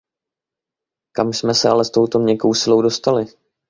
[1.11, 3.25] Kam jsme se ale s touto měkkou silou dostali?